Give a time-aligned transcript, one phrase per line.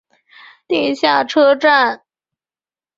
[0.67, 2.01] 地下车站。